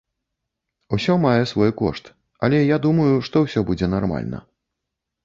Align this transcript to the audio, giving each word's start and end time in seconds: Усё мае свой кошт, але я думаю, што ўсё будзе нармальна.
Усё 0.95 1.17
мае 1.25 1.43
свой 1.51 1.71
кошт, 1.81 2.09
але 2.47 2.63
я 2.63 2.77
думаю, 2.87 3.13
што 3.29 3.43
ўсё 3.45 3.65
будзе 3.69 3.91
нармальна. 3.97 4.41